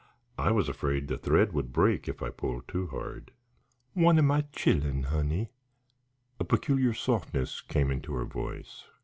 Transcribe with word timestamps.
I 0.39 0.49
was 0.51 0.67
afraid 0.67 1.07
the 1.09 1.17
thread 1.19 1.53
would 1.53 1.71
break 1.71 2.07
if 2.07 2.23
I 2.23 2.31
pulled 2.31 2.67
too 2.67 2.87
hard. 2.87 3.29
"One 3.93 4.17
o' 4.17 4.23
my 4.23 4.41
chillen, 4.51 5.03
honey." 5.03 5.51
A 6.39 6.43
peculiar 6.43 6.95
softness 6.95 7.61
came 7.61 7.91
into 7.91 8.15
her 8.15 8.25
voice. 8.25 8.85